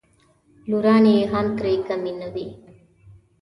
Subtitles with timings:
[0.69, 2.47] لورانې یې هم ترې کمې نه وې.